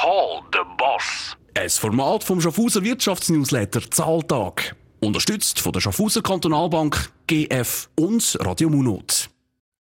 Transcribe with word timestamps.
Call 0.00 0.40
the 0.54 0.60
Boss. 0.78 1.36
Ein 1.54 1.68
Format 1.68 2.24
vom 2.24 2.40
Schaffhauser 2.40 2.82
Wirtschaftsnewsletter 2.82 3.82
Zahltag. 3.90 4.74
Unterstützt 5.00 5.60
von 5.60 5.72
der 5.72 5.80
Schaffhauser 5.80 6.22
Kantonalbank, 6.22 7.12
GF 7.26 7.90
und 7.98 8.38
Radio 8.40 8.70
Munot. 8.70 9.28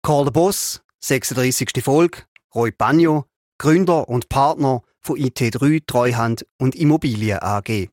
Call 0.02 0.24
the 0.24 0.30
Boss, 0.30 0.82
36. 1.00 1.84
Folge. 1.84 2.22
Roy 2.54 2.70
Bagno, 2.70 3.26
Gründer 3.58 4.08
und 4.08 4.30
Partner 4.30 4.80
von 5.02 5.18
IT3 5.18 5.82
Treuhand 5.86 6.46
und 6.56 6.74
Immobilien 6.74 7.40
AG. 7.42 7.90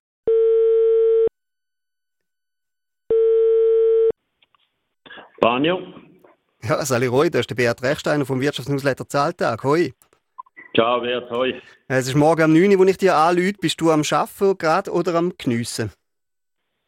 Banjo. 5.41 5.79
Ja, 6.61 6.85
Sali 6.85 7.07
Roy, 7.07 7.29
das 7.29 7.41
ist 7.41 7.49
der 7.49 7.55
Beat 7.55 7.83
Rechsteiner 7.83 8.25
vom 8.25 8.39
Wirtschaftsnewsletter 8.39 9.09
Zahltag. 9.09 9.65
Hoi. 9.65 9.93
Ciao, 10.75 11.01
Beat, 11.01 11.29
hoi. 11.29 11.61
Es 11.87 12.07
ist 12.07 12.15
morgen 12.15 12.45
um 12.45 12.53
9 12.53 12.71
Uhr, 12.71 12.79
wo 12.79 12.83
ich 12.85 12.97
dir 12.97 13.15
anrufe. 13.15 13.53
Bist 13.61 13.79
du 13.79 13.91
am 13.91 14.01
Arbeiten 14.09 14.57
gerade 14.57 14.91
oder 14.91 15.13
am 15.13 15.31
Geniessen? 15.37 15.91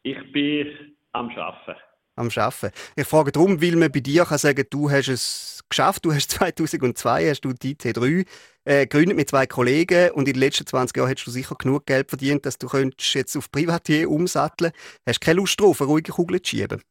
Ich 0.02 0.18
bin 0.32 0.96
am 1.12 1.30
Arbeiten. 1.30 1.78
Am 2.16 2.28
Arbeiten. 2.34 2.72
Ich 2.96 3.06
frage 3.06 3.30
darum, 3.30 3.62
weil 3.62 3.76
man 3.76 3.92
bei 3.92 4.00
dir 4.00 4.24
kann 4.24 4.38
sagen, 4.38 4.66
du 4.68 4.90
hast 4.90 5.06
es 5.06 5.64
geschafft. 5.68 6.04
Du 6.04 6.12
hast 6.12 6.30
2002 6.32 7.30
hast 7.30 7.42
du 7.42 7.52
die 7.52 7.76
IT3 7.76 8.26
äh, 8.64 8.86
gegründet 8.86 9.16
mit 9.16 9.30
zwei 9.30 9.46
Kollegen 9.46 10.10
und 10.10 10.26
in 10.26 10.34
den 10.34 10.40
letzten 10.40 10.66
20 10.66 10.96
Jahren 10.96 11.08
hättest 11.08 11.28
du 11.28 11.30
sicher 11.30 11.54
genug 11.54 11.86
Geld 11.86 12.08
verdient, 12.08 12.44
dass 12.44 12.58
du 12.58 12.66
könntest 12.66 13.14
jetzt 13.14 13.36
auf 13.36 13.52
Privatier 13.52 14.10
umsatteln. 14.10 14.72
Hast 15.06 15.22
du 15.22 15.26
keine 15.26 15.38
Lust 15.38 15.60
drauf, 15.60 15.80
eine 15.80 15.90
ruhige 15.90 16.10
Kugel 16.10 16.42
zu 16.42 16.56
schieben? 16.56 16.82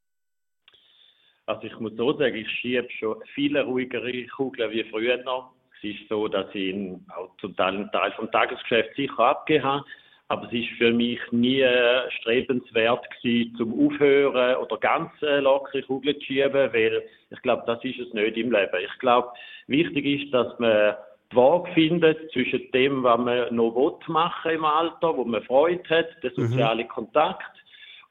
Also 1.45 1.67
ich 1.67 1.77
muss 1.77 1.91
so 1.97 2.17
sagen, 2.17 2.35
ich 2.35 2.49
schiebe 2.49 2.87
schon 2.89 3.21
viele 3.33 3.65
ruhigere 3.65 4.25
Kugeln 4.27 4.71
wie 4.71 4.85
früher 4.89 5.21
noch. 5.23 5.51
Es 5.77 5.83
ist 5.83 6.09
so, 6.09 6.27
dass 6.27 6.47
ich 6.53 6.73
ihn 6.73 7.05
auch 7.15 7.35
zum 7.37 7.55
Teil 7.55 7.75
einen 7.75 7.91
Teil 7.91 8.11
vom 8.13 8.31
Tagesgeschäft 8.31 8.95
sicher 8.95 9.19
abgegeben 9.19 9.65
habe. 9.65 9.85
Aber 10.27 10.47
es 10.47 10.53
ist 10.53 10.69
für 10.77 10.91
mich 10.91 11.19
nie 11.31 11.63
strebenswert 12.19 13.05
gewesen, 13.11 13.55
zum 13.57 13.85
Aufhören 13.85 14.55
oder 14.55 14.77
ganz 14.77 15.11
äh, 15.21 15.39
lockere 15.39 15.83
Kugeln 15.83 16.15
zu 16.15 16.25
schieben, 16.25 16.73
weil 16.73 17.03
ich 17.29 17.41
glaube, 17.43 17.63
das 17.67 17.83
ist 17.83 17.99
es 17.99 18.11
nicht 18.11 18.35
im 18.37 18.51
Leben. 18.51 18.79
Ich 18.83 18.99
glaube, 18.99 19.29
wichtig 19.67 20.05
ist, 20.05 20.33
dass 20.33 20.57
man 20.57 20.95
die 21.31 21.35
Waage 21.35 21.71
findet 21.73 22.31
zwischen 22.31 22.71
dem, 22.71 23.03
was 23.03 23.19
man 23.19 23.55
noch 23.55 23.99
machen 24.07 24.51
im 24.51 24.65
Alter, 24.65 25.15
wo 25.15 25.23
man 25.25 25.43
Freude 25.43 25.87
hat, 25.89 26.07
der 26.23 26.31
soziale 26.31 26.83
mhm. 26.83 26.87
Kontakt, 26.87 27.54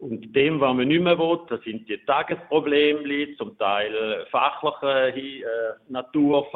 und 0.05 0.37
dem, 0.37 0.61
was 0.61 0.77
man 0.77 0.87
nicht 0.87 1.01
mehr 1.01 1.19
will, 1.19 1.41
das 1.49 1.63
sind 1.63 1.89
die 1.89 1.97
Tagesprobleme, 2.05 3.35
zum 3.39 3.57
Teil 3.57 4.27
fachlicher 4.31 5.17
äh, 5.17 5.43
Natur, 5.89 6.47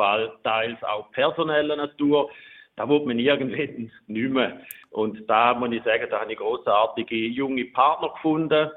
teils 0.45 0.83
auch 0.83 1.11
personeller 1.13 1.77
Natur. 1.77 2.31
Da 2.77 2.87
will 2.87 3.01
man 3.07 3.19
irgendwann 3.19 3.91
nicht 4.07 4.31
mehr. 4.31 4.61
Und 4.91 5.27
da 5.31 5.55
muss 5.55 5.73
ich 5.73 5.83
sagen, 5.83 6.07
da 6.11 6.21
habe 6.21 6.33
ich 6.33 6.39
großartige 6.39 7.17
junge 7.17 7.65
Partner 7.65 8.11
gefunden, 8.11 8.69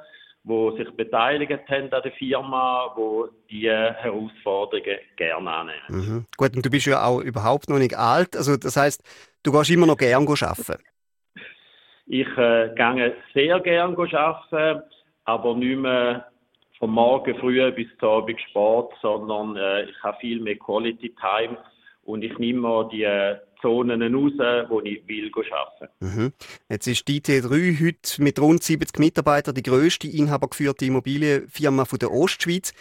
die 0.43 0.77
sich 0.77 0.89
beteiligt 0.95 1.67
haben 1.67 1.93
an 1.93 2.01
der 2.01 2.11
Firma, 2.13 2.95
die 2.97 3.57
diese 3.57 3.93
Herausforderungen 3.95 4.99
gerne 5.17 5.51
annehmen. 5.51 5.81
Mhm. 5.89 6.25
Gut, 6.37 6.55
und 6.55 6.65
du 6.65 6.69
bist 6.69 6.85
ja 6.85 7.05
auch 7.05 7.19
überhaupt 7.19 7.69
noch 7.69 7.77
nicht 7.77 7.97
alt. 7.97 8.37
Also 8.37 8.55
das 8.55 8.77
heißt, 8.77 9.03
du 9.43 9.51
gehst 9.51 9.69
immer 9.69 9.85
noch 9.85 9.97
gerne 9.97 10.25
arbeiten. 10.25 10.81
Ich 12.07 12.27
äh, 12.37 12.69
gehe 12.75 13.15
sehr 13.33 13.59
gerne 13.59 13.97
arbeiten, 13.97 14.83
aber 15.25 15.55
nicht 15.55 15.77
mehr 15.77 16.27
vom 16.79 16.93
Morgen 16.93 17.37
früh 17.37 17.71
bis 17.71 17.87
zum 17.99 18.09
Abend 18.09 18.41
Sport, 18.49 18.93
sondern 19.01 19.55
äh, 19.55 19.83
ich 19.83 20.03
habe 20.03 20.17
viel 20.19 20.39
mehr 20.41 20.57
Quality 20.57 21.13
Time 21.19 21.57
und 22.03 22.23
ich 22.23 22.37
nehme 22.39 22.61
mir 22.61 22.89
die 22.91 23.03
äh, 23.03 23.37
Zonen 23.61 24.01
raus, 24.01 24.33
wo 24.69 24.81
ich 24.81 25.07
will 25.07 25.31
arbeiten. 25.51 25.93
Mhm. 25.99 26.33
Jetzt 26.67 26.87
ist 26.87 27.07
die 27.07 27.21
IT3 27.21 27.85
heute 27.85 28.23
mit 28.23 28.39
rund 28.39 28.63
70 28.63 28.97
Mitarbeitern 28.97 29.53
die 29.53 29.61
grösste 29.61 30.07
inhabergeführte 30.07 30.85
Immobilienfirma 30.85 31.85
von 31.85 31.99
der 31.99 32.11
Ostschweiz. 32.11 32.73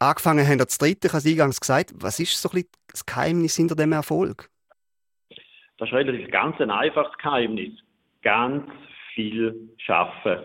Angefangen 0.00 0.46
haben 0.46 0.58
das 0.58 0.78
dritte, 0.78 1.06
ich 1.06 1.14
habe 1.14 1.28
eingangs 1.28 1.60
gesagt. 1.60 1.92
Was 1.94 2.18
ist 2.18 2.42
so 2.42 2.48
ein 2.48 2.54
bisschen 2.54 2.68
das 2.90 3.06
Geheimnis 3.06 3.54
hinter 3.54 3.76
dem 3.76 3.92
Erfolg? 3.92 4.50
Das 5.78 5.88
ist 5.88 5.94
relativ 5.94 6.28
ganz 6.32 6.60
ein 6.60 6.72
einfaches 6.72 7.16
Geheimnis 7.18 7.83
ganz 8.24 8.64
viel 9.14 9.70
schaffen. 9.78 10.38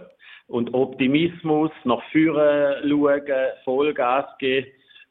Und 0.48 0.74
Optimismus 0.74 1.72
nach 1.84 2.02
vorne 2.12 2.82
schauen, 2.88 3.22
Vollgas 3.64 4.26
geben 4.38 4.68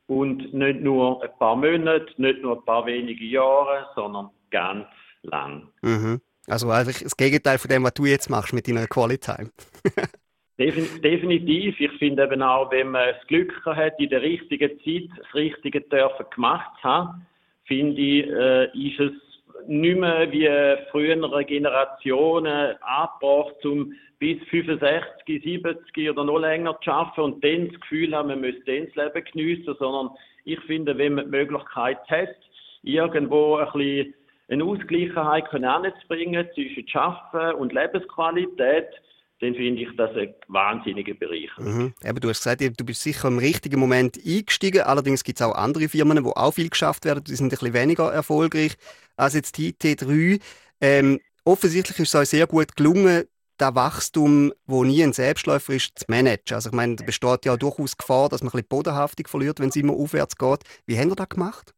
und 0.06 0.52
nicht 0.54 0.80
nur 0.80 1.22
ein 1.22 1.30
paar 1.38 1.56
Monate, 1.56 2.06
nicht 2.16 2.42
nur 2.42 2.58
ein 2.58 2.64
paar 2.64 2.86
wenige 2.86 3.24
Jahre, 3.24 3.86
sondern 3.94 4.30
ganz 4.50 4.86
lang. 5.22 5.68
Mhm. 5.82 6.20
Also 6.46 6.70
eigentlich 6.70 7.00
das 7.02 7.16
Gegenteil 7.16 7.58
von 7.58 7.68
dem, 7.68 7.84
was 7.84 7.94
du 7.94 8.06
jetzt 8.06 8.30
machst 8.30 8.54
mit 8.54 8.66
deiner 8.66 8.86
Quality 8.86 9.32
Time. 9.36 9.50
Definitiv. 10.58 11.78
Ich 11.78 11.92
finde 11.98 12.24
eben 12.24 12.42
auch, 12.42 12.70
wenn 12.72 12.90
man 12.90 13.14
das 13.14 13.26
Glück 13.28 13.52
hat, 13.64 14.00
in 14.00 14.08
der 14.08 14.22
richtigen 14.22 14.70
Zeit 14.80 15.08
das 15.16 15.34
Richtige 15.34 15.82
dürfen 15.82 16.26
gemacht 16.34 16.70
zu 16.80 16.88
haben, 16.88 17.26
finde 17.64 18.00
ich, 18.00 18.26
äh, 18.26 18.64
ist 18.76 18.98
es 18.98 19.27
nicht 19.66 19.98
mehr 19.98 20.30
wie 20.30 20.90
frühere 20.90 21.44
Generationen 21.44 22.76
angebracht, 22.80 23.64
um 23.64 23.92
bis 24.18 24.38
65, 24.50 25.42
70 25.44 26.10
oder 26.10 26.24
noch 26.24 26.38
länger 26.38 26.78
zu 26.82 26.90
arbeiten 26.90 27.20
und 27.20 27.44
dann 27.44 27.68
das 27.70 27.80
Gefühl 27.80 28.14
haben, 28.14 28.28
man 28.28 28.40
müsste 28.40 28.64
dann 28.64 28.86
das 28.86 28.94
Leben 28.94 29.24
geniessen, 29.32 29.76
sondern 29.78 30.16
ich 30.44 30.60
finde, 30.60 30.96
wenn 30.98 31.14
man 31.14 31.26
die 31.26 31.30
Möglichkeit 31.30 31.98
hat, 32.08 32.34
irgendwo 32.82 33.56
ein 33.56 33.66
bisschen 33.72 34.14
eine 34.48 34.64
Ausgleichheit 34.64 35.52
anzubringen 35.52 36.48
zwischen 36.54 36.86
Arbeiten 36.94 37.58
und 37.58 37.72
Lebensqualität, 37.72 38.88
dann 39.40 39.54
finde 39.54 39.82
ich 39.82 39.88
das 39.96 40.10
eine 40.12 40.34
wahnsinnige 40.48 41.14
Bereicherung. 41.14 41.64
Mhm. 41.64 41.94
Eben, 42.04 42.20
du 42.20 42.28
hast 42.28 42.42
gesagt, 42.42 42.60
du 42.60 42.84
bist 42.84 43.02
sicher 43.02 43.28
im 43.28 43.38
richtigen 43.38 43.78
Moment 43.78 44.18
eingestiegen. 44.18 44.80
Allerdings 44.80 45.22
gibt 45.22 45.38
es 45.38 45.46
auch 45.46 45.54
andere 45.54 45.88
Firmen, 45.88 46.24
wo 46.24 46.30
auch 46.30 46.52
viel 46.52 46.70
geschafft 46.70 47.04
werden. 47.04 47.22
Die 47.22 47.36
sind 47.36 47.46
ein 47.46 47.50
bisschen 47.50 47.72
weniger 47.72 48.12
erfolgreich 48.12 48.76
als 49.18 49.34
jetzt 49.34 49.58
die 49.58 49.72
IT3. 49.72 50.40
Ähm, 50.80 51.20
offensichtlich 51.44 51.98
ist 51.98 52.14
es 52.14 52.20
euch 52.20 52.28
sehr 52.28 52.46
gut 52.46 52.76
gelungen, 52.76 53.24
das 53.58 53.74
Wachstum, 53.74 54.52
wo 54.66 54.84
nie 54.84 55.02
ein 55.02 55.12
Selbstläufer 55.12 55.74
ist, 55.74 55.98
zu 55.98 56.04
managen. 56.08 56.54
Also 56.54 56.70
ich 56.70 56.74
meine, 56.74 56.96
da 56.96 57.04
besteht 57.04 57.44
ja 57.44 57.56
durchaus 57.56 57.96
Gefahr, 57.96 58.28
dass 58.28 58.40
man 58.40 58.48
ein 58.48 58.52
bisschen 58.52 58.68
Bodenhaftung 58.68 59.26
verliert, 59.26 59.58
wenn 59.60 59.68
es 59.68 59.76
immer 59.76 59.94
aufwärts 59.94 60.36
geht. 60.36 60.60
Wie 60.86 60.96
haben 60.96 61.10
ihr 61.10 61.16
das 61.16 61.28
gemacht? 61.28 61.74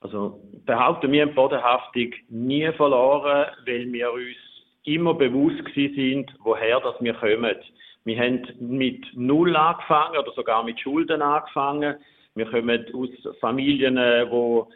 Also 0.00 0.40
behaupten 0.66 1.10
wir 1.10 1.22
haben 1.22 1.34
Bodenhaftung 1.34 2.12
nie 2.28 2.70
verloren, 2.72 3.46
weil 3.64 3.90
wir 3.92 4.12
uns 4.12 4.36
immer 4.84 5.14
bewusst 5.14 5.64
sind, 5.74 6.32
woher 6.44 6.80
das 6.80 6.94
wir 7.00 7.14
kommen. 7.14 7.56
Wir 8.04 8.18
haben 8.18 8.46
mit 8.60 9.04
Null 9.14 9.56
angefangen 9.56 10.18
oder 10.18 10.32
sogar 10.36 10.62
mit 10.62 10.78
Schulden 10.78 11.22
angefangen. 11.22 11.96
Wir 12.34 12.46
kommen 12.50 12.86
aus 12.94 13.38
Familien, 13.40 13.96
wo 14.30 14.68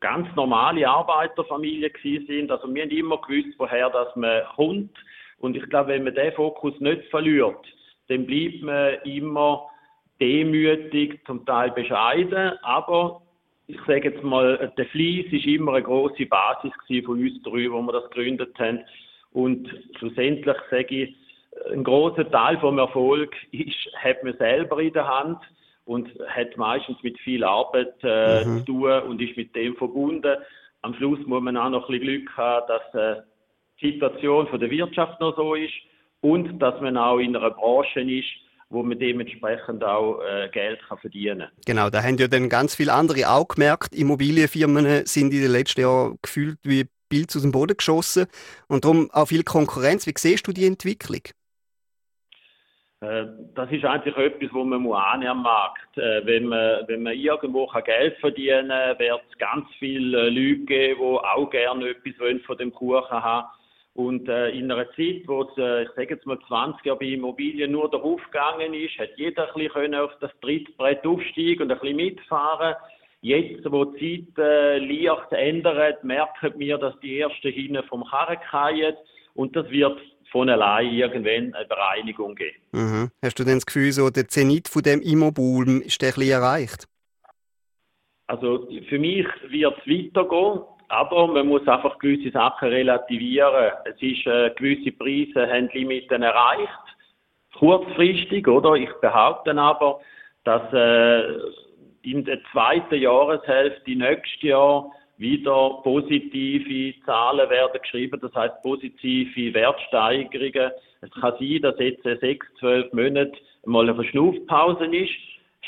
ganz 0.00 0.28
normale 0.36 0.88
Arbeiterfamilien 0.88 1.92
sind. 2.26 2.50
Also 2.50 2.72
wir 2.72 2.82
haben 2.82 2.90
immer 2.90 3.18
gewusst, 3.18 3.54
woher 3.58 3.90
das 3.90 4.14
man 4.16 4.44
kommt. 4.56 4.96
Und 5.38 5.56
ich 5.56 5.68
glaube, 5.70 5.90
wenn 5.90 6.04
man 6.04 6.14
den 6.14 6.32
Fokus 6.32 6.78
nicht 6.80 7.04
verliert, 7.10 7.66
dann 8.08 8.26
bleibt 8.26 8.62
man 8.62 8.94
immer 9.04 9.68
demütig, 10.20 11.20
zum 11.26 11.46
Teil 11.46 11.70
bescheiden, 11.70 12.52
aber 12.62 13.22
ich 13.66 13.78
sage 13.86 14.10
jetzt 14.10 14.22
mal, 14.22 14.72
der 14.76 14.86
Fleiss 14.86 15.26
ist 15.32 15.46
immer 15.46 15.74
eine 15.74 15.84
große 15.84 16.26
Basis 16.26 16.72
von 17.04 17.20
uns 17.20 17.40
drei, 17.42 17.70
wo 17.70 17.80
wir 17.80 17.92
das 17.92 18.10
gegründet 18.10 18.58
haben. 18.58 18.80
Und 19.32 19.68
schlussendlich 19.96 20.56
sage 20.70 21.04
ich, 21.04 21.16
ein 21.72 21.84
großer 21.84 22.28
Teil 22.30 22.58
vom 22.58 22.78
Erfolg 22.78 23.34
ist, 23.52 23.94
hat 23.96 24.22
man 24.24 24.36
selber 24.38 24.80
in 24.80 24.92
der 24.92 25.06
Hand 25.06 25.38
und 25.84 26.08
hat 26.28 26.56
meistens 26.56 26.96
mit 27.02 27.18
viel 27.20 27.44
Arbeit 27.44 27.94
äh, 28.02 28.44
mhm. 28.44 28.58
zu 28.58 28.64
tun 28.64 28.92
und 29.02 29.20
ist 29.20 29.36
mit 29.36 29.54
dem 29.54 29.76
verbunden. 29.76 30.36
Am 30.82 30.94
Schluss 30.94 31.18
muss 31.26 31.42
man 31.42 31.56
auch 31.56 31.70
noch 31.70 31.88
ein 31.88 31.98
bisschen 31.98 32.24
Glück 32.24 32.36
haben, 32.36 32.66
dass 32.68 32.94
äh, 32.94 33.22
die 33.80 33.92
Situation 33.92 34.46
von 34.48 34.60
der 34.60 34.70
Wirtschaft 34.70 35.20
noch 35.20 35.36
so 35.36 35.54
ist 35.54 35.74
und 36.20 36.58
dass 36.58 36.80
man 36.80 36.96
auch 36.96 37.18
in 37.18 37.36
einer 37.36 37.50
Branche 37.50 38.00
ist, 38.00 38.28
wo 38.68 38.82
man 38.82 38.98
dementsprechend 38.98 39.82
auch 39.82 40.20
äh, 40.20 40.48
Geld 40.50 40.80
kann 40.88 40.98
verdienen 40.98 41.40
kann. 41.40 41.50
Genau, 41.66 41.90
da 41.90 42.02
haben 42.02 42.18
ja 42.18 42.28
dann 42.28 42.48
ganz 42.48 42.76
viele 42.76 42.92
andere 42.92 43.28
auch 43.28 43.48
gemerkt, 43.48 43.94
Immobilienfirmen 43.94 45.06
sind 45.06 45.32
in 45.34 45.42
den 45.42 45.50
letzten 45.50 45.80
Jahren 45.80 46.18
gefühlt 46.22 46.58
wie 46.62 46.86
Bild 47.08 47.34
aus 47.34 47.42
dem 47.42 47.50
Boden 47.50 47.76
geschossen 47.76 48.26
und 48.68 48.84
darum 48.84 49.10
auch 49.10 49.26
viel 49.26 49.42
Konkurrenz. 49.42 50.06
Wie 50.06 50.14
siehst 50.16 50.46
du 50.46 50.52
die 50.52 50.66
Entwicklung? 50.66 51.22
Äh, 53.00 53.26
das 53.54 53.70
ist 53.70 53.84
eigentlich 53.84 54.16
etwas, 54.16 54.50
was 54.52 54.66
man 54.66 54.82
muss 54.82 54.96
am 54.96 55.42
Markt. 55.42 55.96
Äh, 55.96 56.24
wenn 56.26 56.46
man, 56.46 56.86
wenn 56.86 57.02
man 57.02 57.14
irgendwo 57.14 57.66
Geld 57.84 58.16
verdienen 58.18 58.68
kann, 58.68 58.98
wird 58.98 59.22
es 59.30 59.38
ganz 59.38 59.66
viele 59.78 60.28
Leute 60.28 60.64
geben, 60.64 61.00
die 61.00 61.04
auch 61.04 61.50
gerne 61.50 61.88
etwas 61.88 62.44
von 62.44 62.58
dem 62.58 62.72
Kuchen 62.72 63.10
haben 63.10 63.48
und 63.94 64.28
äh, 64.28 64.50
in 64.50 64.70
einer 64.70 64.86
Zeit, 64.92 65.22
wo 65.26 65.42
es, 65.42 65.58
äh, 65.58 65.82
ich 65.82 65.90
sage 65.90 66.14
jetzt 66.14 66.26
mal 66.26 66.38
20 66.46 66.84
Jahre 66.86 66.98
bei 66.98 67.06
Immobilien 67.06 67.72
nur 67.72 67.90
darauf 67.90 68.22
gegangen 68.24 68.72
ist, 68.72 68.98
hat 68.98 69.10
jeder 69.16 69.54
ein 69.54 69.62
bisschen 69.62 69.94
auf 69.94 70.12
das 70.20 70.30
Trittbrett 70.40 71.04
aufsteigen 71.04 71.62
und 71.62 71.72
ein 71.72 71.78
bisschen 71.80 71.96
mitfahren. 71.96 72.76
Jetzt, 73.22 73.70
wo 73.70 73.84
die 73.84 74.26
Zeit 74.34 74.38
äh, 74.38 74.78
leicht 74.78 75.32
ändert, 75.32 76.04
merken 76.04 76.54
wir, 76.56 76.78
dass 76.78 76.98
die 77.00 77.18
ersten 77.20 77.52
hinten 77.52 77.82
vom 77.84 78.04
Karren 78.04 78.38
fallen 78.50 78.96
und 79.34 79.54
das 79.56 79.68
wird 79.70 80.00
von 80.30 80.48
allein 80.48 80.92
irgendwann 80.92 81.54
eine 81.54 81.66
Bereinigung 81.66 82.34
geben. 82.34 82.56
Mhm. 82.72 83.10
Hast 83.22 83.38
du 83.38 83.44
denn 83.44 83.56
das 83.56 83.66
Gefühl, 83.66 83.92
so 83.92 84.10
der 84.10 84.28
Zenit 84.28 84.68
von 84.68 84.82
dem 84.82 85.00
Immoboom 85.00 85.80
ist 85.82 86.00
der 86.02 86.16
ein 86.16 86.28
erreicht? 86.28 86.86
Also 88.26 88.68
für 88.88 88.98
mich 88.98 89.26
wird 89.48 89.74
es 89.78 89.86
weitergehen, 89.86 90.60
aber 90.88 91.26
man 91.26 91.48
muss 91.48 91.66
einfach 91.66 91.98
gewisse 91.98 92.30
Sachen 92.30 92.68
relativieren. 92.68 93.72
Es 93.84 94.00
ist 94.00 94.26
äh, 94.26 94.50
gewisse 94.56 94.92
Preise 94.92 95.48
haben 95.48 95.68
Limiten 95.72 96.22
erreicht, 96.22 96.70
kurzfristig, 97.58 98.46
oder? 98.46 98.74
Ich 98.74 98.90
behaupte 99.00 99.56
aber, 99.56 100.00
dass 100.44 100.62
äh, 100.72 101.22
in 102.02 102.24
der 102.24 102.38
zweiten 102.52 102.94
Jahreshälfte 102.94 103.90
nächstes 103.90 104.42
Jahr 104.42 104.90
wieder 105.20 105.80
positive 105.82 106.94
Zahlen 107.04 107.50
werden 107.50 107.80
geschrieben, 107.80 108.18
das 108.20 108.34
heißt 108.34 108.62
positive 108.62 109.54
Wertsteigerungen. 109.54 110.72
Es 111.02 111.10
kann 111.10 111.34
sein, 111.38 111.58
dass 111.60 111.78
jetzt 111.78 112.02
sechs, 112.02 112.46
zwölf 112.58 112.90
Monate 112.94 113.32
mal 113.66 113.84
eine 113.84 113.94
Verschnaufpause 113.94 114.86
ist, 114.86 115.12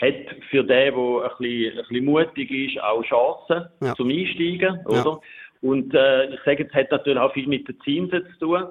hat 0.00 0.14
für 0.48 0.64
den, 0.64 0.66
der 0.66 0.94
ein 0.94 1.30
bisschen, 1.38 1.78
ein 1.78 1.84
bisschen 1.86 2.04
mutig 2.06 2.50
ist, 2.50 2.82
auch 2.82 3.04
Chancen 3.04 3.68
ja. 3.82 3.94
zum 3.94 4.08
Einsteigen, 4.08 4.80
oder? 4.86 4.96
Ja. 4.96 5.18
Und 5.60 5.94
äh, 5.94 6.34
ich 6.34 6.40
sage, 6.44 6.66
es 6.66 6.74
hat 6.74 6.90
natürlich 6.90 7.20
auch 7.20 7.32
viel 7.34 7.46
mit 7.46 7.68
den 7.68 7.78
Zinsen 7.82 8.26
zu 8.32 8.46
tun. 8.46 8.64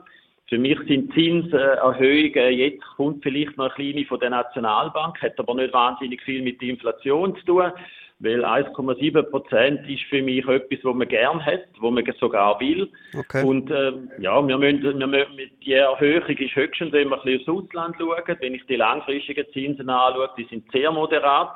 Für 0.49 0.57
mich 0.57 0.77
sind 0.87 1.13
Zinserhöhungen, 1.13 2.53
jetzt 2.57 2.83
kommt 2.97 3.23
vielleicht 3.23 3.55
noch 3.55 3.65
eine 3.65 3.73
kleine 3.75 4.05
von 4.05 4.19
der 4.19 4.31
Nationalbank, 4.31 5.21
hat 5.21 5.39
aber 5.39 5.53
nicht 5.55 5.73
wahnsinnig 5.73 6.21
viel 6.23 6.41
mit 6.41 6.59
der 6.59 6.69
Inflation 6.69 7.35
zu 7.37 7.45
tun, 7.45 7.71
weil 8.21 8.45
1,7 8.45 9.23
Prozent 9.23 9.89
ist 9.89 10.03
für 10.03 10.21
mich 10.21 10.47
etwas, 10.47 10.79
was 10.83 10.95
man 10.95 11.07
gern 11.07 11.43
hat, 11.43 11.65
wo 11.79 11.89
man 11.89 12.05
sogar 12.19 12.59
will. 12.59 12.89
Okay. 13.17 13.43
Und 13.43 13.71
äh, 13.71 13.93
ja, 14.19 14.47
wir 14.47 14.57
müssen, 14.57 14.99
wir 14.99 15.07
müssen, 15.07 15.51
die 15.65 15.73
Erhöhung 15.73 16.27
ist 16.27 16.55
höchstens, 16.55 16.91
wenn 16.91 17.09
wir 17.09 17.17
ein 17.17 17.23
bisschen 17.23 17.55
aufs 17.55 17.65
Ausland 17.65 17.95
schauen. 17.97 18.37
Wenn 18.39 18.55
ich 18.55 18.65
die 18.67 18.75
langfristigen 18.75 19.45
Zinsen 19.53 19.89
anschaue, 19.89 20.29
die 20.37 20.45
sind 20.45 20.71
sehr 20.71 20.91
moderat. 20.91 21.55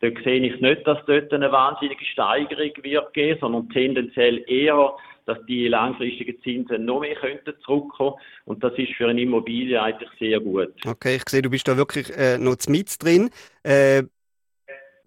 Dort 0.00 0.18
sehe 0.22 0.40
ich 0.40 0.60
nicht, 0.60 0.86
dass 0.86 0.98
dort 1.06 1.32
eine 1.32 1.50
wahnsinnige 1.50 2.04
Steigerung 2.04 2.70
wird 2.82 3.12
geben, 3.12 3.38
sondern 3.40 3.68
tendenziell 3.70 4.44
eher 4.48 4.94
dass 5.26 5.38
die 5.46 5.68
langfristigen 5.68 6.40
Zinsen 6.42 6.84
noch 6.84 7.00
mehr 7.00 7.14
könnten 7.14 7.54
zurückkommen 7.64 8.16
und 8.44 8.62
das 8.62 8.72
ist 8.76 8.92
für 8.92 9.08
eine 9.08 9.22
Immobilie 9.22 9.80
eigentlich 9.80 10.10
sehr 10.18 10.40
gut. 10.40 10.74
Okay, 10.86 11.16
ich 11.16 11.22
sehe, 11.28 11.42
du 11.42 11.50
bist 11.50 11.66
da 11.66 11.76
wirklich 11.76 12.10
äh, 12.16 12.38
noch 12.38 12.56
mit 12.68 13.02
drin. 13.02 13.30
Äh, 13.62 14.02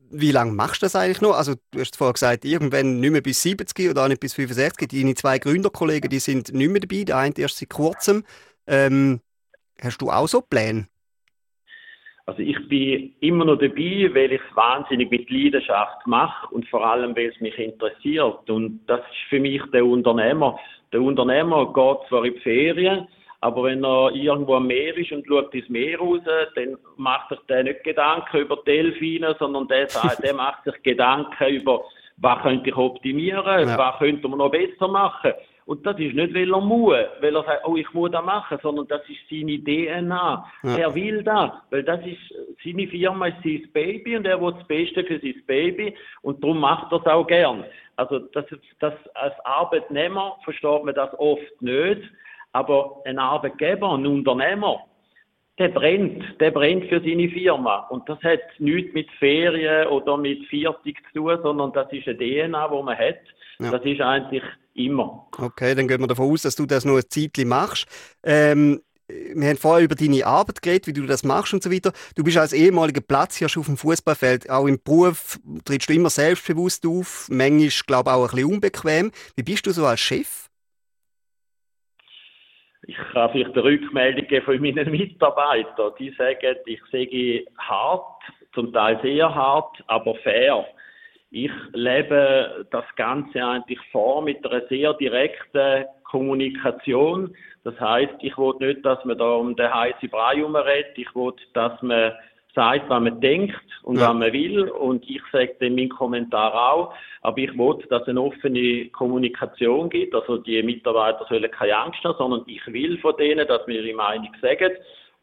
wie 0.09 0.31
lange 0.31 0.53
machst 0.53 0.81
du 0.81 0.85
das 0.85 0.95
eigentlich 0.95 1.21
noch? 1.21 1.33
Also 1.33 1.55
du 1.71 1.79
hast 1.79 1.97
vorher 1.97 2.13
gesagt, 2.13 2.45
irgendwann 2.45 2.99
nicht 2.99 3.11
mehr 3.11 3.21
bis 3.21 3.41
70 3.43 3.89
oder 3.89 4.03
auch 4.03 4.07
nicht 4.07 4.21
bis 4.21 4.33
65. 4.33 4.87
Deine 4.87 5.15
zwei 5.15 5.39
Gründerkollegen, 5.39 6.09
die 6.09 6.19
sind 6.19 6.53
nicht 6.53 6.71
mehr 6.71 6.81
dabei, 6.81 7.03
der 7.03 7.17
eine 7.17 7.33
erst 7.37 7.57
seit 7.57 7.69
kurzem. 7.69 8.23
Ähm, 8.67 9.21
hast 9.81 10.01
du 10.01 10.09
auch 10.09 10.27
so 10.27 10.41
Pläne? 10.41 10.87
Also 12.25 12.41
ich 12.41 12.57
bin 12.67 13.13
immer 13.21 13.45
noch 13.45 13.57
dabei, 13.57 14.09
weil 14.13 14.33
ich 14.33 14.41
es 14.41 14.55
wahnsinnig 14.55 15.09
mit 15.09 15.29
Leidenschaft 15.29 16.05
mache 16.05 16.53
und 16.53 16.67
vor 16.67 16.85
allem, 16.85 17.15
weil 17.15 17.29
es 17.29 17.39
mich 17.39 17.57
interessiert. 17.57 18.49
Und 18.49 18.81
das 18.87 18.99
ist 18.99 19.29
für 19.29 19.39
mich 19.39 19.61
der 19.71 19.85
Unternehmer. 19.85 20.59
Der 20.91 21.01
Unternehmer 21.01 21.73
geht 21.73 22.09
zwar 22.09 22.25
in 22.25 22.33
die 22.33 22.39
Ferien, 22.41 23.07
aber 23.39 23.63
wenn 23.63 23.83
er 23.83 24.11
irgendwo 24.13 24.55
am 24.55 24.67
Meer 24.67 24.97
ist 24.97 25.11
und 25.11 25.25
schaut 25.27 25.53
ins 25.53 25.69
Meer 25.69 25.99
raus, 25.99 26.21
dann 26.55 26.77
macht 26.95 27.29
sich 27.29 27.39
der 27.47 27.63
nicht 27.63 27.83
Gedanken 27.83 28.37
über 28.37 28.57
Delfine, 28.65 29.35
sondern 29.37 29.67
der, 29.67 29.87
der 30.23 30.33
macht 30.33 30.63
sich 30.63 30.81
Gedanken 30.83 31.47
über, 31.47 31.81
was 32.17 32.41
könnte 32.41 32.69
ich 32.69 32.75
optimieren, 32.75 33.67
ja. 33.67 33.77
was 33.77 33.99
könnte 33.99 34.27
man 34.27 34.39
noch 34.39 34.49
besser 34.49 34.87
machen. 34.87 35.33
Und 35.67 35.85
das 35.85 35.99
ist 35.99 36.15
nicht, 36.15 36.33
weil 36.33 36.51
er 36.51 36.61
muss, 36.61 36.95
weil 37.19 37.35
er 37.35 37.43
sagt, 37.43 37.67
oh, 37.67 37.75
ich 37.75 37.91
muss 37.93 38.09
das 38.09 38.23
machen, 38.23 38.57
sondern 38.63 38.87
das 38.87 39.01
ist 39.09 39.19
seine 39.29 39.61
DNA. 39.61 40.51
Ja. 40.63 40.77
Er 40.77 40.95
will 40.95 41.21
das, 41.23 41.51
weil 41.69 41.83
das 41.83 41.99
ist, 42.05 42.33
seine 42.63 42.87
Firma 42.87 43.27
ist 43.27 43.43
sein 43.43 43.67
Baby 43.73 44.15
und 44.15 44.25
er 44.25 44.41
will 44.41 44.53
das 44.53 44.65
Beste 44.65 45.03
für 45.03 45.19
sein 45.19 45.43
Baby 45.45 45.93
und 46.21 46.41
darum 46.41 46.61
macht 46.61 46.91
er 46.93 46.99
es 46.99 47.05
auch 47.05 47.27
gern. 47.27 47.65
Also, 47.97 48.19
das, 48.19 48.45
das, 48.79 48.93
als 49.15 49.33
Arbeitnehmer 49.43 50.37
versteht 50.45 50.85
man 50.85 50.95
das 50.95 51.13
oft 51.19 51.61
nicht, 51.61 52.01
aber 52.53 53.01
ein 53.05 53.19
Arbeitgeber, 53.19 53.93
ein 53.93 54.05
Unternehmer, 54.05 54.79
der 55.57 55.69
brennt, 55.69 56.23
der 56.39 56.51
brennt 56.51 56.85
für 56.85 56.99
seine 56.99 57.29
Firma. 57.29 57.87
Und 57.89 58.07
das 58.07 58.21
hat 58.21 58.41
nichts 58.59 58.93
mit 58.93 59.09
Ferien 59.19 59.87
oder 59.87 60.17
mit 60.17 60.45
Viertig 60.47 60.97
zu 61.11 61.19
tun, 61.19 61.39
sondern 61.41 61.73
das 61.73 61.91
ist 61.91 62.07
eine 62.07 62.17
DNA, 62.17 62.67
die 62.67 62.83
man 62.83 62.97
hat. 62.97 63.19
Ja. 63.59 63.71
Das 63.71 63.83
ist 63.83 64.01
eigentlich 64.01 64.43
immer. 64.75 65.27
Okay, 65.37 65.73
dann 65.73 65.87
gehen 65.87 65.99
wir 65.99 66.07
davon 66.07 66.31
aus, 66.31 66.43
dass 66.43 66.55
du 66.55 66.67
das 66.67 66.85
nur 66.85 66.97
ein 66.97 67.09
Zeitchen 67.09 67.47
machst. 67.47 67.87
Ähm, 68.23 68.81
wir 69.07 69.49
haben 69.49 69.57
vorher 69.57 69.85
über 69.85 69.95
deine 69.95 70.25
Arbeit 70.25 70.61
geredet, 70.61 70.87
wie 70.87 70.93
du 70.93 71.05
das 71.05 71.23
machst 71.23 71.53
und 71.53 71.63
so 71.63 71.71
weiter. 71.71 71.93
Du 72.15 72.23
bist 72.23 72.37
als 72.37 72.53
ehemaliger 72.53 73.01
Platzhirsch 73.01 73.57
auf 73.57 73.65
dem 73.65 73.77
Fußballfeld. 73.77 74.49
Auch 74.49 74.67
im 74.67 74.79
Beruf 74.83 75.39
trittst 75.63 75.89
du 75.89 75.93
immer 75.93 76.09
selbstbewusst 76.09 76.85
auf. 76.85 77.27
Manchmal, 77.31 77.69
glaube 77.87 78.09
ich, 78.09 78.15
auch 78.15 78.23
ein 78.25 78.35
bisschen 78.35 78.53
unbequem. 78.53 79.11
Wie 79.35 79.43
bist 79.43 79.65
du 79.65 79.71
so 79.71 79.85
als 79.85 80.01
Chef? 80.01 80.49
Ich 82.87 82.95
kann 83.11 83.29
vielleicht 83.31 83.53
eine 83.53 83.63
Rückmeldung 83.65 84.41
von 84.43 84.61
meinen 84.61 84.89
Mitarbeitern. 84.89 85.91
Die 85.99 86.09
sagen, 86.11 86.55
ich 86.65 86.81
sehe 86.89 87.45
hart, 87.57 88.23
zum 88.53 88.71
Teil 88.71 88.97
sehr 89.01 89.33
hart, 89.33 89.83
aber 89.87 90.15
fair. 90.15 90.65
Ich 91.29 91.51
lebe 91.73 92.65
das 92.71 92.85
Ganze 92.95 93.45
eigentlich 93.45 93.79
vor 93.91 94.21
mit 94.21 94.45
einer 94.45 94.65
sehr 94.67 94.93
direkten 94.93 95.85
Kommunikation. 96.05 97.35
Das 97.65 97.77
heißt, 97.77 98.13
ich 98.21 98.37
will 98.37 98.55
nicht, 98.59 98.85
dass 98.85 99.03
man 99.03 99.17
da 99.17 99.31
um 99.31 99.53
den 99.53 99.73
heißen 99.73 100.09
Brei 100.09 100.37
herumredet. 100.37 100.97
Ich 100.97 101.13
will, 101.13 101.33
dass 101.53 101.81
man 101.81 102.13
sagt, 102.57 102.89
was 102.89 103.01
man 103.01 103.21
denkt 103.21 103.55
und 103.83 103.97
ja. 103.97 104.09
was 104.09 104.15
man 104.15 104.33
will. 104.33 104.67
Und 104.69 105.07
ich 105.09 105.21
sage 105.31 105.55
dann 105.59 105.75
meinen 105.75 105.89
Kommentar 105.89 106.53
auch. 106.53 106.93
Aber 107.21 107.37
ich 107.37 107.57
will, 107.57 107.77
dass 107.89 108.01
es 108.01 108.07
eine 108.09 108.21
offene 108.21 108.89
Kommunikation 108.89 109.89
gibt. 109.89 110.15
Also 110.15 110.37
die 110.37 110.61
Mitarbeiter 110.63 111.25
sollen 111.29 111.49
keine 111.51 111.77
Angst 111.77 112.03
haben, 112.03 112.17
sondern 112.17 112.43
ich 112.47 112.65
will 112.67 112.97
von 112.97 113.15
denen, 113.17 113.47
dass 113.47 113.65
wir 113.67 113.81
ihre 113.81 113.95
Meinung 113.95 114.31
sagen. 114.41 114.73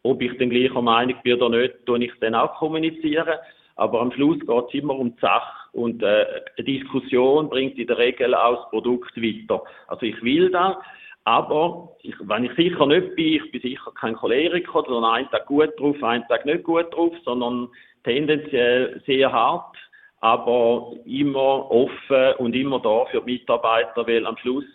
Ob 0.03 0.21
ich 0.21 0.37
dann 0.37 0.49
gleicher 0.49 0.81
Meinung 0.81 1.15
bin 1.23 1.41
oder 1.41 1.49
nicht, 1.57 1.85
tue 1.85 2.03
ich 2.03 2.13
dann 2.21 2.35
auch 2.35 2.55
kommunizieren. 2.55 3.37
Aber 3.75 4.01
am 4.01 4.11
Schluss 4.13 4.39
geht 4.39 4.65
es 4.67 4.73
immer 4.73 4.97
um 4.97 5.13
die 5.15 5.21
Sache. 5.21 5.51
Und 5.73 6.01
äh, 6.01 6.25
eine 6.57 6.65
Diskussion 6.65 7.49
bringt 7.49 7.77
in 7.77 7.87
der 7.87 7.97
Regel 7.97 8.33
auch 8.33 8.61
das 8.61 8.69
Produkt 8.69 9.17
weiter. 9.17 9.61
Also 9.87 10.05
ich 10.05 10.21
will 10.23 10.49
das, 10.49 10.75
aber 11.25 11.89
ich, 12.03 12.13
wenn 12.19 12.45
ich 12.45 12.53
sicher 12.53 12.85
nicht 12.85 13.15
bin, 13.15 13.33
ich 13.33 13.51
bin 13.51 13.61
sicher 13.61 13.91
kein 13.99 14.15
Choleriker, 14.15 14.83
sondern 14.85 15.11
einen 15.11 15.29
Tag 15.31 15.47
gut 15.47 15.71
drauf, 15.79 16.01
einen 16.03 16.27
Tag 16.27 16.45
nicht 16.45 16.63
gut 16.63 16.93
drauf, 16.93 17.13
sondern 17.25 17.67
tendenziell 18.03 19.01
sehr 19.07 19.31
hart, 19.31 19.75
aber 20.21 20.93
immer 21.05 21.69
offen 21.71 22.33
und 22.37 22.55
immer 22.55 22.79
da 22.79 23.05
für 23.05 23.21
die 23.21 23.33
Mitarbeiter, 23.33 24.05
weil 24.07 24.25
am 24.25 24.37
Schluss 24.37 24.65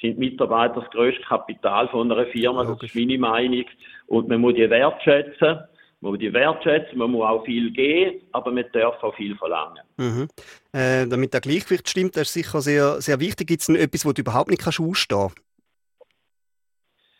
sind 0.00 0.18
Mitarbeiter 0.18 0.80
das 0.80 0.90
grösste 0.90 1.22
Kapital 1.22 1.86
von 1.88 2.10
einer 2.10 2.24
Firma, 2.26 2.64
das 2.64 2.82
ist 2.82 2.94
meine 2.94 3.18
Meinung. 3.18 3.66
Und 4.06 4.28
man 4.28 4.40
muss 4.40 4.54
die 4.54 4.68
wertschätzen. 4.70 5.60
Man 6.02 6.12
muss 6.12 6.18
die 6.18 6.32
wertschätzen, 6.32 6.96
man 6.96 7.10
muss 7.10 7.26
auch 7.26 7.44
viel 7.44 7.70
geben, 7.72 8.22
aber 8.32 8.50
man 8.50 8.64
darf 8.72 9.02
auch 9.02 9.14
viel 9.16 9.36
verlangen. 9.36 9.82
Mhm. 9.98 10.28
Äh, 10.72 11.06
damit 11.06 11.34
der 11.34 11.42
Gleichgewicht 11.42 11.90
stimmt, 11.90 12.16
das 12.16 12.22
ist 12.22 12.32
sicher 12.32 12.62
sehr, 12.62 13.02
sehr 13.02 13.20
wichtig. 13.20 13.48
Gibt 13.48 13.60
es 13.60 13.68
etwas, 13.68 14.06
wo 14.06 14.12
du 14.12 14.22
überhaupt 14.22 14.48
nicht 14.48 14.62
kannst 14.62 14.80
ausstehen 14.80 15.30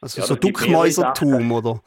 Also 0.01 0.21
ja, 0.21 0.27
so 0.27 0.35
Duckmäusertum, 0.35 1.53
oder? 1.53 1.81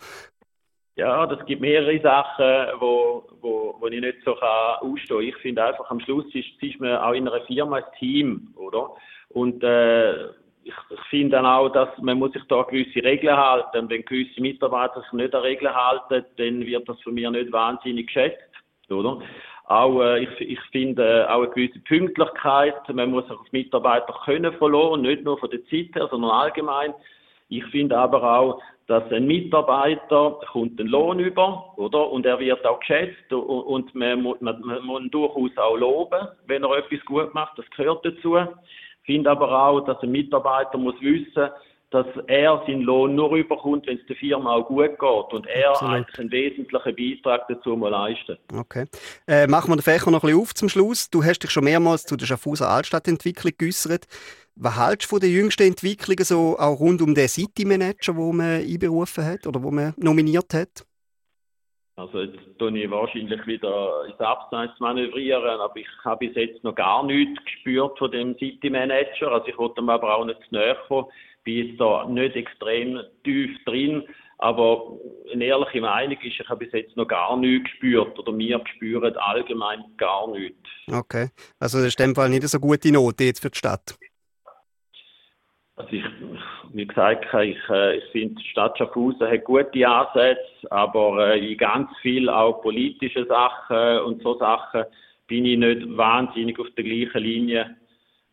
Ja, 0.96 1.26
das 1.26 1.44
gibt 1.48 1.62
mehrere 1.62 2.00
Sachen, 2.02 2.80
wo, 2.80 3.24
wo, 3.42 3.76
wo 3.80 3.88
ich 3.88 4.00
nicht 4.00 4.20
so 4.24 4.36
kann 4.36 4.78
ausstehen 4.82 5.20
kann. 5.20 5.28
Ich 5.28 5.36
finde 5.38 5.64
einfach, 5.64 5.90
am 5.90 6.00
Schluss 6.00 6.26
ist, 6.36 6.62
ist 6.62 6.80
man 6.80 6.98
auch 6.98 7.14
in 7.14 7.28
einer 7.28 7.44
Firma 7.46 7.78
ein 7.78 7.84
Team, 7.98 8.54
oder? 8.56 8.92
Und 9.30 9.64
äh, 9.64 10.26
ich, 10.64 10.74
ich 10.92 11.00
finde 11.10 11.38
dann 11.38 11.46
auch, 11.48 11.70
dass 11.70 11.90
man 12.00 12.20
muss 12.20 12.32
sich 12.34 12.44
da 12.48 12.62
gewisse 12.62 13.04
Regeln 13.04 13.36
halten. 13.36 13.90
Wenn 13.90 14.06
gewisse 14.06 14.40
Mitarbeiter 14.40 15.02
sich 15.02 15.12
nicht 15.14 15.34
an 15.34 15.42
Regeln 15.42 15.74
halten, 15.74 16.26
dann 16.38 16.66
wird 16.66 16.88
das 16.88 17.02
von 17.02 17.16
mir 17.16 17.32
nicht 17.32 17.52
wahnsinnig 17.52 18.08
geschätzt, 18.08 18.54
oder? 18.90 19.20
Auch, 19.66 20.02
äh, 20.02 20.24
ich, 20.24 20.42
ich 20.42 20.60
finde 20.72 21.24
äh, 21.24 21.26
auch 21.26 21.42
eine 21.42 21.50
gewisse 21.50 21.80
Pünktlichkeit. 21.80 22.76
Man 22.94 23.12
muss 23.12 23.28
sich 23.28 23.38
auf 23.38 23.52
Mitarbeiter 23.52 24.14
können 24.26 24.54
verloren, 24.54 25.02
nicht 25.02 25.24
nur 25.24 25.40
von 25.40 25.50
der 25.50 25.64
Zeit 25.66 25.96
her, 25.96 26.08
sondern 26.12 26.32
allgemein. 26.32 26.94
Ich 27.56 27.66
finde 27.66 27.96
aber 27.96 28.24
auch, 28.40 28.62
dass 28.88 29.04
ein 29.12 29.28
Mitarbeiter 29.28 30.40
kommt 30.52 30.80
einen 30.80 30.90
Lohn 30.90 31.20
über, 31.20 31.72
oder? 31.78 32.10
Und 32.10 32.26
er 32.26 32.40
wird 32.40 32.66
auch 32.66 32.80
geschätzt 32.80 33.32
und, 33.32 33.94
man, 33.94 34.24
man, 34.24 34.62
man 34.62 34.84
muss 34.84 35.02
ihn 35.02 35.12
durchaus 35.12 35.56
auch 35.58 35.78
loben, 35.78 36.28
wenn 36.48 36.64
er 36.64 36.78
etwas 36.78 37.06
gut 37.06 37.32
macht. 37.36 37.58
Das 37.60 37.70
gehört 37.78 38.04
dazu. 38.04 38.38
Ich 38.38 39.06
finde 39.06 39.30
aber 39.30 39.68
auch, 39.68 39.82
dass 39.82 40.02
ein 40.02 40.12
Mitarbeiter 40.12 40.80
muss 40.80 41.00
wissen, 41.00 41.50
dass 41.94 42.08
er 42.26 42.64
seinen 42.66 42.82
Lohn 42.82 43.14
nur 43.14 43.36
überkommt, 43.36 43.86
wenn 43.86 44.00
es 44.00 44.06
der 44.08 44.16
Firma 44.16 44.56
auch 44.56 44.68
gut 44.68 45.00
geht 45.00 45.34
und 45.34 45.46
er 45.46 45.70
Absolut. 45.70 45.94
eigentlich 45.94 46.20
einen 46.20 46.32
wesentlichen 46.32 46.96
Beitrag 46.96 47.48
dazu 47.48 47.78
mal 47.78 47.90
leisten. 47.90 48.38
Okay. 48.52 48.86
Äh, 49.28 49.46
machen 49.46 49.72
wir 49.72 49.76
den 49.76 49.84
Fächer 49.84 50.10
noch 50.10 50.24
ein 50.24 50.28
bisschen 50.28 50.42
auf 50.42 50.56
zum 50.56 50.70
Schluss. 50.70 51.12
Du 51.12 51.24
hast 51.24 51.40
dich 51.40 51.52
schon 51.52 51.66
mehrmals 51.66 52.06
zu 52.06 52.18
der 52.18 52.26
Schaffhauser 52.26 52.68
Altstadtentwicklung 52.68 53.54
geäußert. 53.58 54.08
Was 54.56 54.80
hältst 54.80 55.06
du 55.06 55.10
von 55.10 55.20
den 55.20 55.32
jüngsten 55.32 55.68
Entwicklungen 55.68 56.24
so 56.24 56.58
auch 56.58 56.80
rund 56.80 57.02
um 57.04 57.14
den 57.14 57.28
City 57.28 57.64
Manager, 57.64 58.14
den 58.14 58.38
man 58.38 58.62
einberufen 58.62 59.26
hat 59.26 59.46
oder 59.46 59.62
wo 59.62 59.70
man 59.70 59.94
nominiert 59.98 60.52
hat? 60.54 60.86
Also 61.96 62.22
jetzt 62.22 62.40
tue 62.58 62.76
ich 62.76 62.90
wahrscheinlich 62.90 63.46
wieder 63.46 64.06
ins 64.08 64.20
Abseits 64.20 64.80
manövrieren, 64.80 65.60
aber 65.60 65.76
ich 65.76 65.88
habe 66.04 66.26
bis 66.26 66.36
jetzt 66.36 66.64
noch 66.64 66.74
gar 66.74 67.04
nichts 67.06 67.44
gespürt 67.46 68.00
von 68.00 68.10
dem 68.10 68.36
City 68.40 68.72
Manager. 68.72 69.32
Also 69.32 69.48
ich 69.48 69.58
wollte 69.60 69.84
mir 69.84 69.94
aber 69.94 70.18
auch 70.18 70.26
nicht 70.26 70.40
zu 70.50 70.56
näher 70.56 70.78
kommen 70.88 71.06
bin 71.44 71.68
jetzt 71.68 71.80
da 71.80 72.06
nicht 72.06 72.36
extrem 72.36 73.00
tief 73.24 73.52
drin, 73.66 74.04
aber 74.38 74.98
eine 75.32 75.46
ehrliche 75.46 75.82
Meinung 75.82 76.18
ist, 76.22 76.40
ich 76.40 76.50
habe 76.50 76.66
bis 76.66 76.74
jetzt 76.74 76.98
noch 76.98 77.08
gar 77.08 77.38
nichts 77.38 77.70
gespürt 77.70 78.18
oder 78.20 78.38
wir 78.38 78.62
spüren 78.76 79.16
allgemein 79.18 79.84
gar 79.98 80.30
nichts. 80.30 80.58
Okay, 80.92 81.30
also 81.60 81.78
das 81.78 81.88
ist 81.88 82.00
in 82.00 82.08
dem 82.08 82.16
Fall 82.16 82.30
nicht 82.30 82.48
so 82.48 82.60
gute 82.60 82.92
Note 82.92 83.24
jetzt 83.24 83.42
für 83.42 83.50
die 83.50 83.58
Stadt. 83.58 83.96
Also 85.76 85.92
ich, 85.92 86.04
wie 86.72 86.86
gesagt, 86.86 87.26
ich, 87.42 87.58
äh, 87.70 87.98
ich 87.98 88.04
finde, 88.12 88.36
die 88.36 88.50
Stadt 88.50 88.78
Schaffhausen 88.78 89.28
hat 89.28 89.44
gute 89.44 89.88
Ansätze, 89.88 90.72
aber 90.72 91.34
äh, 91.34 91.52
in 91.52 91.58
ganz 91.58 91.90
viel 92.02 92.30
auch 92.30 92.62
politische 92.62 93.26
Sachen 93.26 94.00
und 94.02 94.22
so 94.22 94.38
Sachen 94.38 94.84
bin 95.28 95.46
ich 95.46 95.58
nicht 95.58 95.98
wahnsinnig 95.98 96.60
auf 96.60 96.68
der 96.78 96.84
gleichen 96.84 97.24
Linie 97.24 97.76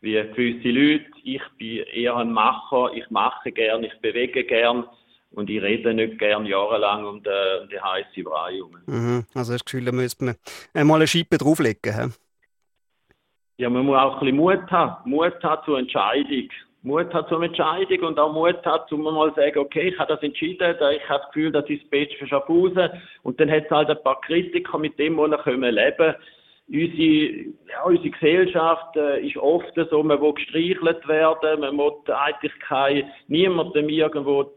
wie 0.00 0.14
gewisse 0.14 0.69
Leute. 0.69 1.07
Ich 1.23 1.42
bin 1.59 1.85
eher 1.92 2.16
ein 2.16 2.33
Macher, 2.33 2.90
ich 2.95 3.09
mache 3.11 3.52
gern, 3.52 3.85
ich 3.85 3.99
bewege 4.00 4.45
gern 4.45 4.85
und 5.33 5.50
ich 5.50 5.62
rede 5.62 5.95
nicht 5.95 6.19
gern 6.19 6.47
jahrelang 6.47 7.04
um 7.04 7.23
den, 7.23 7.62
um 7.62 7.69
den 7.69 7.83
heißen 7.83 8.25
Brei 8.25 8.54
herum. 8.54 8.76
Mhm. 8.87 9.25
Also 9.35 9.52
das 9.52 9.64
Gefühl, 9.64 9.85
da 9.85 9.92
müsste 9.92 10.25
man 10.25 10.35
einmal 10.75 10.97
eine 10.97 11.07
Schippe 11.07 11.38
drauflegen. 11.38 11.95
He? 11.95 12.12
Ja, 13.59 13.69
man 13.69 13.85
muss 13.85 13.99
auch 13.99 14.14
ein 14.14 14.21
bisschen 14.21 14.37
Mut 14.37 14.71
haben. 14.71 15.11
Mut 15.11 15.42
haben 15.42 15.64
zur 15.64 15.78
Entscheidung. 15.78 16.49
Mut 16.83 17.12
hat 17.12 17.28
zur 17.28 17.42
Entscheidung 17.42 18.09
und 18.09 18.19
auch 18.19 18.33
Mut 18.33 18.64
hat, 18.64 18.90
um 18.90 19.02
mal 19.02 19.28
zu 19.35 19.40
sagen, 19.40 19.59
okay, 19.59 19.90
ich 19.90 19.99
habe 19.99 20.14
das 20.14 20.23
entschieden, 20.23 20.76
ich 20.80 21.09
habe 21.11 21.21
das 21.21 21.26
Gefühl, 21.26 21.52
das 21.52 21.69
ist 21.69 21.83
das 21.83 21.90
Beste 21.90 22.16
für 22.16 22.26
Schaffhausen. 22.26 22.88
Und 23.23 23.38
dann 23.38 23.50
hat 23.50 23.64
es 23.66 23.71
halt 23.71 23.90
ein 23.90 24.02
paar 24.02 24.19
Kritiker, 24.23 24.78
mit 24.78 24.99
dem 24.99 25.16
wir 25.16 25.28
leben 25.28 25.42
können 25.42 26.14
unsere, 26.71 27.53
ja, 27.69 27.83
unsere 27.85 28.11
Gesellschaft 28.11 28.97
äh, 28.97 29.27
ist 29.27 29.37
oft 29.37 29.73
so, 29.91 30.03
man 30.03 30.21
will 30.21 30.35
gestreichelt 30.35 31.07
werden, 31.09 31.61
man 31.61 31.77
will 31.77 31.93
eigentlich 32.15 32.53
kein, 32.61 33.11
niemandem 33.29 33.89
irgendwo 33.89 34.53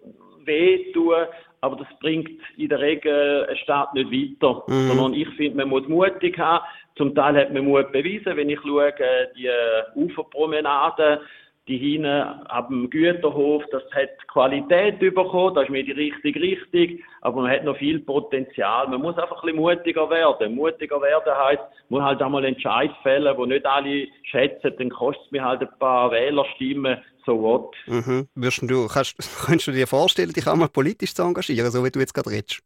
wehtun, 0.45 1.25
aber 1.61 1.77
das 1.77 1.87
bringt 1.99 2.29
in 2.57 2.69
der 2.69 2.79
Regel 2.79 3.45
eine 3.47 3.57
Stadt 3.57 3.93
nicht 3.93 4.11
weiter. 4.11 4.63
Mhm. 4.67 4.87
Sondern 4.89 5.13
ich 5.13 5.29
finde, 5.29 5.57
man 5.57 5.69
muss 5.69 5.87
mutig 5.87 6.37
haben. 6.37 6.63
Zum 6.97 7.15
Teil 7.15 7.35
hat 7.35 7.53
man 7.53 7.65
Mut 7.65 7.91
bewiesen, 7.91 8.35
wenn 8.35 8.49
ich 8.49 8.59
schaue, 8.61 8.93
die 9.35 9.49
Uferpromenaden, 9.95 11.19
die 11.67 11.77
hinten 11.77 12.07
ab 12.07 12.67
dem 12.67 12.89
Güterhof, 12.89 13.63
das 13.71 13.83
hat 13.91 14.09
Qualität 14.27 14.99
bekommen, 14.99 15.55
das 15.55 15.65
ist 15.65 15.69
mir 15.69 15.83
die 15.83 15.93
richtige 15.93 16.41
Richtung, 16.41 16.99
aber 17.21 17.43
man 17.43 17.51
hat 17.51 17.63
noch 17.63 17.77
viel 17.77 17.99
Potenzial. 18.01 18.87
Man 18.89 19.01
muss 19.01 19.17
einfach 19.17 19.41
ein 19.43 19.45
bisschen 19.45 19.61
mutiger 19.61 20.09
werden. 20.09 20.55
Mutiger 20.55 21.01
werden 21.01 21.33
heißt, 21.33 21.61
man 21.87 22.01
muss 22.01 22.09
halt 22.09 22.21
einmal 22.21 22.43
Entscheid 22.43 22.91
fällen, 23.01 23.37
wo 23.37 23.45
nicht 23.45 23.65
alle 23.65 24.07
schätzen, 24.23 24.73
dann 24.77 24.89
kostet 24.89 25.25
es 25.25 25.31
mir 25.31 25.43
halt 25.43 25.61
ein 25.61 25.69
paar 25.79 26.11
Wählerstimmen, 26.11 26.97
so 27.25 27.41
what. 27.41 27.75
Mhm. 27.87 28.27
Du, 28.67 28.87
kannst, 28.87 29.15
kannst 29.45 29.67
du 29.67 29.71
dir 29.71 29.87
vorstellen, 29.87 30.33
dich 30.33 30.47
auch 30.47 30.55
mal 30.55 30.67
politisch 30.67 31.13
zu 31.13 31.23
engagieren, 31.23 31.71
so 31.71 31.83
wie 31.85 31.91
du 31.91 31.99
jetzt 31.99 32.13
gerade 32.13 32.29
redest? 32.29 32.61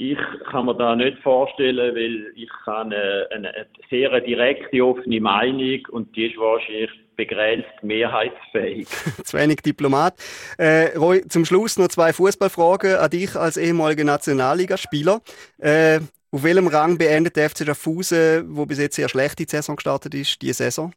Ich 0.00 0.18
kann 0.50 0.66
mir 0.66 0.74
das 0.74 0.96
nicht 0.96 1.18
vorstellen, 1.18 1.94
weil 1.94 2.32
ich 2.36 2.50
habe 2.66 2.94
eine, 2.94 3.28
eine 3.32 3.66
sehr 3.90 4.20
direkte, 4.20 4.84
offene 4.84 5.20
Meinung 5.20 5.80
und 5.90 6.14
die 6.16 6.26
ist 6.26 6.38
wahrscheinlich 6.38 6.90
begrenzt 7.18 7.68
mehrheitsfähig. 7.82 8.86
Zu 9.24 9.36
wenig 9.36 9.56
Diplomat. 9.56 10.14
Äh, 10.56 10.96
Roy, 10.96 11.20
zum 11.28 11.44
Schluss 11.44 11.76
noch 11.76 11.88
zwei 11.88 12.14
Fußballfragen 12.14 12.96
an 12.96 13.10
dich 13.10 13.36
als 13.36 13.58
ehemaliger 13.58 14.04
Nationalligaspieler. 14.04 15.20
Äh, 15.58 16.00
auf 16.30 16.44
welchem 16.44 16.68
Rang 16.68 16.96
beendet 16.96 17.36
der 17.36 17.50
FC 17.50 17.66
Schaffhausen, 17.66 18.56
wo 18.56 18.64
bis 18.64 18.78
jetzt 18.78 18.96
sehr 18.96 19.08
schlecht 19.08 19.38
die 19.38 19.46
Saison 19.48 19.76
gestartet 19.76 20.14
ist, 20.14 20.40
die 20.40 20.52
Saison? 20.52 20.92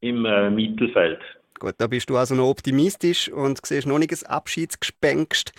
Im 0.00 0.24
äh, 0.24 0.50
Mittelfeld. 0.50 1.20
Gut, 1.58 1.74
da 1.78 1.86
bist 1.86 2.10
du 2.10 2.16
also 2.16 2.34
noch 2.34 2.48
optimistisch 2.48 3.28
und 3.28 3.64
siehst 3.64 3.86
noch 3.86 3.98
nicht 3.98 4.12
ein 4.12 4.30
Abschiedsgespenst 4.30 5.52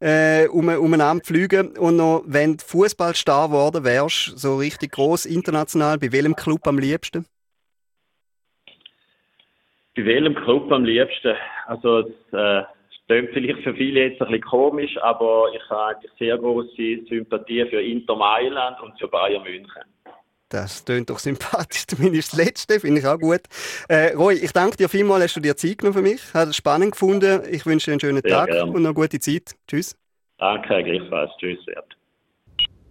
äh, 0.00 0.46
um, 0.48 0.68
umeinander 0.68 1.24
fliegen. 1.24 1.76
Und 1.78 1.96
noch, 1.96 2.22
wenn 2.26 2.56
du 2.56 2.64
Fußballstar 2.64 3.48
geworden 3.48 3.84
wärst, 3.84 4.38
so 4.38 4.56
richtig 4.56 4.92
groß 4.92 5.26
international, 5.26 5.98
bei 5.98 6.12
welchem 6.12 6.36
Club 6.36 6.66
am 6.66 6.78
liebsten? 6.78 7.26
Bei 9.96 10.04
welchem 10.04 10.34
Club 10.34 10.70
am 10.72 10.84
liebsten? 10.84 11.34
Also, 11.66 12.00
es 12.00 12.32
äh, 12.32 12.62
klingt 13.06 13.30
vielleicht 13.32 13.62
für 13.64 13.74
viele 13.74 14.08
jetzt 14.08 14.22
ein 14.22 14.28
bisschen 14.28 14.42
komisch, 14.42 14.96
aber 15.02 15.46
ich 15.54 15.70
habe 15.70 15.98
sehr 16.18 16.38
große 16.38 17.06
Sympathie 17.08 17.66
für 17.66 17.82
Inter 17.82 18.16
Mailand 18.16 18.80
und 18.80 18.98
für 18.98 19.08
Bayern 19.08 19.42
München. 19.42 19.82
Das 20.48 20.84
tönt 20.84 21.08
doch 21.10 21.18
sympathisch, 21.18 21.86
zumindest 21.88 22.32
das 22.32 22.44
Letzte, 22.44 22.80
finde 22.80 23.00
ich 23.00 23.06
auch 23.06 23.18
gut. 23.18 23.42
Äh, 23.88 24.14
Roy, 24.14 24.34
ich 24.34 24.52
danke 24.52 24.76
dir 24.76 24.88
vielmals, 24.88 25.24
hast 25.24 25.36
du 25.36 25.40
dir 25.40 25.56
Zeit 25.56 25.78
genommen 25.78 25.96
für 25.96 26.02
mich. 26.02 26.34
Hat 26.34 26.48
es 26.48 26.56
spannend 26.56 26.92
gefunden. 26.92 27.42
Ich 27.50 27.66
wünsche 27.66 27.86
dir 27.86 27.92
einen 27.92 28.00
schönen 28.00 28.22
Sehr 28.22 28.30
Tag 28.30 28.50
gern. 28.50 28.68
und 28.68 28.84
eine 28.84 28.92
gute 28.92 29.18
Zeit. 29.20 29.54
Tschüss. 29.68 29.96
Danke, 30.38 30.82
gleichfalls. 30.82 31.30
Tschüss, 31.38 31.64
Wert. 31.66 31.96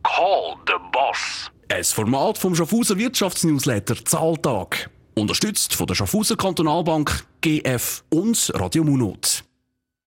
Call 0.04 0.56
the 0.68 0.74
Boss. 0.92 1.52
Ein 1.72 1.84
Format 1.84 2.38
vom 2.38 2.56
Schaffhauser 2.56 2.98
Wirtschaftsnewsletter 2.98 3.96
Zahltag. 4.06 4.90
Unterstützt 5.20 5.76
von 5.76 5.88
der 5.88 5.96
Schaffhauser 5.96 6.36
Kantonalbank, 6.36 7.26
GF 7.42 8.04
und 8.10 8.52
Radio 8.56 8.84
Munot. 8.84 9.44